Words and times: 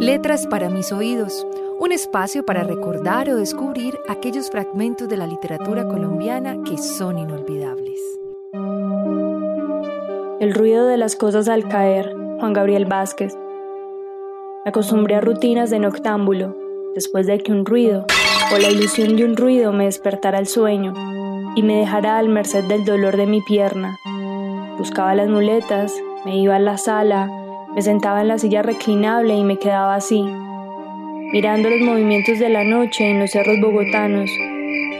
Letras 0.00 0.46
para 0.46 0.68
mis 0.68 0.92
oídos, 0.92 1.46
un 1.78 1.92
espacio 1.92 2.44
para 2.44 2.64
recordar 2.64 3.30
o 3.30 3.36
descubrir 3.36 3.98
aquellos 4.08 4.50
fragmentos 4.50 5.08
de 5.08 5.16
la 5.16 5.26
literatura 5.26 5.86
colombiana 5.86 6.56
que 6.64 6.78
son 6.78 7.18
inolvidables. 7.18 8.00
El 10.40 10.52
ruido 10.52 10.86
de 10.86 10.96
las 10.96 11.16
cosas 11.16 11.48
al 11.48 11.68
caer, 11.68 12.12
Juan 12.40 12.52
Gabriel 12.52 12.86
Vázquez. 12.86 13.36
Acostumbré 14.64 15.14
a 15.14 15.20
rutinas 15.20 15.70
de 15.70 15.78
noctámbulo, 15.78 16.56
después 16.94 17.26
de 17.26 17.38
que 17.38 17.52
un 17.52 17.64
ruido 17.64 18.04
o 18.52 18.58
la 18.58 18.70
ilusión 18.70 19.16
de 19.16 19.24
un 19.24 19.36
ruido 19.36 19.72
me 19.72 19.84
despertara 19.84 20.38
el 20.38 20.46
sueño 20.46 20.92
y 21.54 21.62
me 21.62 21.78
dejara 21.78 22.18
al 22.18 22.28
merced 22.28 22.64
del 22.64 22.84
dolor 22.84 23.16
de 23.16 23.26
mi 23.26 23.42
pierna. 23.42 23.96
Buscaba 24.76 25.14
las 25.14 25.28
muletas, 25.28 25.94
me 26.24 26.36
iba 26.38 26.56
a 26.56 26.60
la 26.60 26.78
sala, 26.78 27.28
me 27.74 27.82
sentaba 27.82 28.20
en 28.20 28.28
la 28.28 28.38
silla 28.38 28.62
reclinable 28.62 29.34
y 29.34 29.44
me 29.44 29.58
quedaba 29.58 29.96
así, 29.96 30.22
mirando 31.32 31.70
los 31.70 31.80
movimientos 31.80 32.38
de 32.38 32.48
la 32.48 32.64
noche 32.64 33.10
en 33.10 33.18
los 33.18 33.32
cerros 33.32 33.60
bogotanos, 33.60 34.30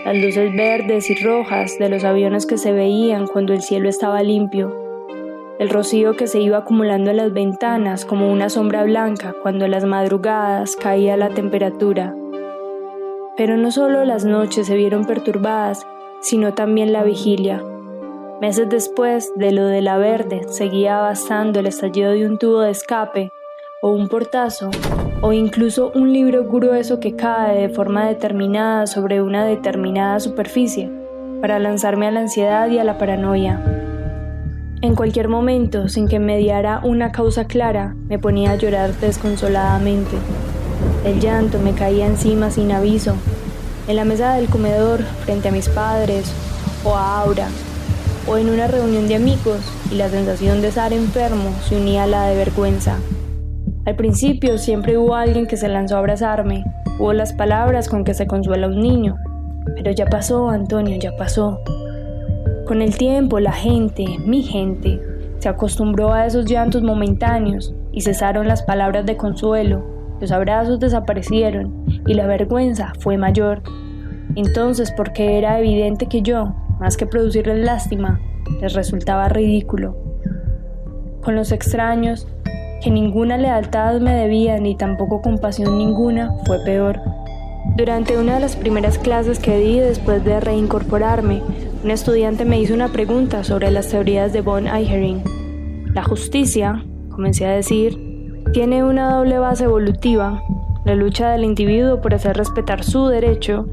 las 0.04 0.16
luces 0.16 0.52
verdes 0.54 1.08
y 1.10 1.14
rojas 1.14 1.78
de 1.78 1.88
los 1.88 2.04
aviones 2.04 2.46
que 2.46 2.58
se 2.58 2.72
veían 2.72 3.26
cuando 3.26 3.52
el 3.52 3.62
cielo 3.62 3.88
estaba 3.88 4.22
limpio, 4.22 4.74
el 5.58 5.70
rocío 5.70 6.16
que 6.16 6.26
se 6.26 6.40
iba 6.40 6.58
acumulando 6.58 7.10
en 7.10 7.18
las 7.18 7.32
ventanas 7.32 8.04
como 8.04 8.30
una 8.32 8.48
sombra 8.48 8.82
blanca 8.82 9.34
cuando 9.40 9.68
las 9.68 9.84
madrugadas 9.84 10.74
caía 10.74 11.16
la 11.16 11.30
temperatura. 11.30 12.14
Pero 13.36 13.56
no 13.56 13.70
solo 13.70 14.04
las 14.04 14.24
noches 14.24 14.66
se 14.66 14.76
vieron 14.76 15.04
perturbadas, 15.04 15.86
sino 16.20 16.54
también 16.54 16.92
la 16.92 17.04
vigilia. 17.04 17.62
Meses 18.40 18.68
después 18.68 19.32
de 19.36 19.52
lo 19.52 19.66
de 19.66 19.80
la 19.80 19.96
verde, 19.96 20.42
seguía 20.48 20.98
bastando 20.98 21.60
el 21.60 21.66
estallido 21.66 22.10
de 22.10 22.26
un 22.26 22.36
tubo 22.36 22.60
de 22.60 22.72
escape, 22.72 23.30
o 23.80 23.90
un 23.90 24.08
portazo, 24.08 24.70
o 25.20 25.32
incluso 25.32 25.92
un 25.94 26.12
libro 26.12 26.44
grueso 26.44 26.98
que 26.98 27.14
cae 27.14 27.60
de 27.60 27.68
forma 27.68 28.06
determinada 28.06 28.88
sobre 28.88 29.22
una 29.22 29.44
determinada 29.44 30.18
superficie, 30.18 30.90
para 31.40 31.60
lanzarme 31.60 32.08
a 32.08 32.10
la 32.10 32.20
ansiedad 32.20 32.68
y 32.68 32.78
a 32.78 32.84
la 32.84 32.98
paranoia. 32.98 33.62
En 34.80 34.96
cualquier 34.96 35.28
momento, 35.28 35.88
sin 35.88 36.08
que 36.08 36.18
mediara 36.18 36.80
una 36.82 37.12
causa 37.12 37.46
clara, 37.46 37.94
me 38.08 38.18
ponía 38.18 38.50
a 38.50 38.56
llorar 38.56 38.92
desconsoladamente. 38.94 40.16
El 41.04 41.20
llanto 41.20 41.60
me 41.60 41.72
caía 41.72 42.06
encima 42.06 42.50
sin 42.50 42.72
aviso, 42.72 43.14
en 43.86 43.94
la 43.94 44.04
mesa 44.04 44.34
del 44.34 44.48
comedor, 44.48 45.02
frente 45.24 45.48
a 45.48 45.52
mis 45.52 45.68
padres, 45.68 46.34
o 46.84 46.96
a 46.96 47.20
Aura, 47.20 47.48
o 48.26 48.36
en 48.36 48.50
una 48.50 48.66
reunión 48.66 49.08
de 49.08 49.16
amigos 49.16 49.60
y 49.90 49.96
la 49.96 50.08
sensación 50.08 50.62
de 50.62 50.68
estar 50.68 50.92
enfermo 50.92 51.50
se 51.62 51.76
unía 51.76 52.04
a 52.04 52.06
la 52.06 52.26
de 52.28 52.36
vergüenza. 52.36 52.98
Al 53.84 53.96
principio 53.96 54.56
siempre 54.58 54.96
hubo 54.96 55.14
alguien 55.14 55.46
que 55.46 55.56
se 55.56 55.68
lanzó 55.68 55.96
a 55.96 55.98
abrazarme, 55.98 56.64
hubo 56.98 57.12
las 57.12 57.32
palabras 57.32 57.88
con 57.88 58.04
que 58.04 58.14
se 58.14 58.26
consuela 58.26 58.66
un 58.66 58.80
niño, 58.80 59.16
pero 59.76 59.90
ya 59.90 60.06
pasó, 60.06 60.48
Antonio, 60.48 60.98
ya 60.98 61.14
pasó. 61.16 61.60
Con 62.66 62.80
el 62.80 62.96
tiempo 62.96 63.40
la 63.40 63.52
gente, 63.52 64.04
mi 64.24 64.42
gente, 64.42 65.00
se 65.38 65.48
acostumbró 65.48 66.12
a 66.12 66.24
esos 66.24 66.46
llantos 66.46 66.82
momentáneos 66.82 67.74
y 67.92 68.00
cesaron 68.00 68.48
las 68.48 68.62
palabras 68.62 69.04
de 69.04 69.18
consuelo, 69.18 69.84
los 70.20 70.32
abrazos 70.32 70.80
desaparecieron 70.80 71.84
y 72.06 72.14
la 72.14 72.26
vergüenza 72.26 72.92
fue 73.00 73.18
mayor. 73.18 73.62
Entonces, 74.36 74.92
porque 74.96 75.36
era 75.36 75.58
evidente 75.58 76.06
que 76.06 76.22
yo, 76.22 76.54
más 76.80 76.96
que 76.96 77.06
producirles 77.06 77.64
lástima, 77.64 78.20
les 78.60 78.74
resultaba 78.74 79.28
ridículo. 79.28 79.96
Con 81.22 81.36
los 81.36 81.52
extraños, 81.52 82.26
que 82.82 82.90
ninguna 82.90 83.38
lealtad 83.38 84.00
me 84.00 84.14
debía 84.14 84.58
ni 84.58 84.76
tampoco 84.76 85.22
compasión 85.22 85.78
ninguna, 85.78 86.30
fue 86.44 86.62
peor. 86.64 87.00
Durante 87.76 88.18
una 88.18 88.34
de 88.34 88.40
las 88.40 88.56
primeras 88.56 88.98
clases 88.98 89.38
que 89.38 89.58
di 89.58 89.80
después 89.80 90.22
de 90.24 90.38
reincorporarme, 90.38 91.42
un 91.82 91.90
estudiante 91.90 92.44
me 92.44 92.60
hizo 92.60 92.74
una 92.74 92.88
pregunta 92.88 93.42
sobre 93.42 93.70
las 93.70 93.88
teorías 93.88 94.32
de 94.32 94.42
von 94.42 94.68
Eihering. 94.68 95.22
La 95.94 96.04
justicia, 96.04 96.84
comencé 97.10 97.46
a 97.46 97.52
decir, 97.52 97.98
tiene 98.52 98.84
una 98.84 99.14
doble 99.14 99.38
base 99.38 99.64
evolutiva, 99.64 100.42
la 100.84 100.94
lucha 100.94 101.30
del 101.30 101.44
individuo 101.44 102.00
por 102.02 102.14
hacer 102.14 102.36
respetar 102.36 102.84
su 102.84 103.06
derecho 103.06 103.66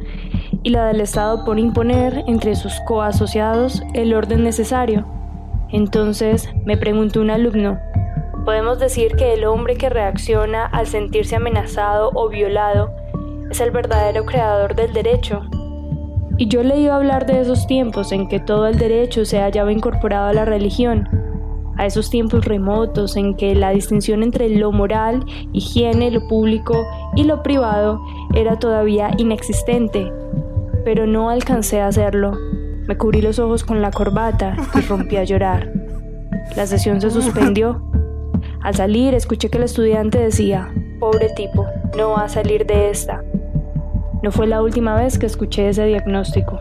y 0.64 0.70
la 0.70 0.86
del 0.88 1.02
Estado 1.02 1.44
por 1.44 1.60
imponer 1.60 2.24
entre 2.28 2.56
sus 2.56 2.74
coasociados 2.88 3.82
el 3.94 4.14
orden 4.14 4.44
necesario. 4.44 5.06
Entonces, 5.70 6.50
me 6.66 6.78
preguntó 6.78 7.22
un 7.22 7.32
alumno, 7.32 7.80
¿podemos 8.46 8.80
decir 8.80 9.16
que 9.16 9.34
el 9.34 9.46
hombre 9.46 9.76
que 9.76 9.90
reacciona 9.90 10.66
al 10.66 10.88
sentirse 10.88 11.36
amenazado 11.36 12.12
o 12.14 12.30
violado 12.30 12.92
es 13.50 13.60
el 13.62 13.72
verdadero 13.72 14.26
creador 14.26 14.76
del 14.76 14.94
derecho? 14.94 15.42
Y 16.38 16.48
yo 16.48 16.64
le 16.64 16.78
iba 16.78 16.94
a 16.94 16.98
hablar 16.98 17.26
de 17.26 17.40
esos 17.40 17.68
tiempos 17.68 18.12
en 18.12 18.28
que 18.28 18.40
todo 18.40 18.68
el 18.68 18.78
derecho 18.78 19.26
se 19.26 19.40
hallaba 19.40 19.72
incorporado 19.72 20.30
a 20.30 20.34
la 20.34 20.46
religión, 20.46 21.08
a 21.78 21.86
esos 21.86 22.10
tiempos 22.10 22.46
remotos 22.46 23.16
en 23.16 23.36
que 23.36 23.56
la 23.56 23.72
distinción 23.72 24.24
entre 24.24 24.50
lo 24.50 24.72
moral, 24.72 25.26
higiene, 25.54 26.12
lo 26.12 26.28
público 26.28 26.76
y 27.16 27.24
lo 27.24 27.44
privado 27.44 28.02
era 28.34 28.60
todavía 28.60 29.12
inexistente 29.18 30.12
pero 30.84 31.08
no 31.08 31.30
alcancé 31.30 31.82
a 31.82 31.88
hacerlo. 31.88 32.38
Me 32.88 32.98
cubrí 32.98 33.22
los 33.22 33.40
ojos 33.40 33.64
con 33.64 33.82
la 33.82 33.92
corbata 33.92 34.56
y 34.76 34.82
rompí 34.82 35.18
a 35.18 35.24
llorar. 35.24 35.72
La 36.56 36.66
sesión 36.66 37.00
se 37.00 37.12
suspendió. 37.12 37.82
Al 38.62 38.76
salir 38.76 39.14
escuché 39.14 39.50
que 39.50 39.58
el 39.58 39.64
estudiante 39.64 40.20
decía, 40.20 40.74
pobre 41.00 41.30
tipo, 41.36 41.66
no 41.98 42.12
va 42.12 42.26
a 42.26 42.30
salir 42.30 42.66
de 42.66 42.90
esta. 42.90 43.24
No 44.24 44.32
fue 44.32 44.48
la 44.48 44.62
última 44.62 44.96
vez 44.96 45.18
que 45.18 45.26
escuché 45.26 45.70
ese 45.70 45.86
diagnóstico. 45.86 46.60